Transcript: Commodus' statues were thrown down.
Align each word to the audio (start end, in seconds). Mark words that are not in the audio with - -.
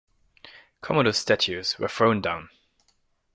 Commodus' 0.81 1.19
statues 1.19 1.77
were 1.77 1.87
thrown 1.87 2.21
down. 2.21 2.49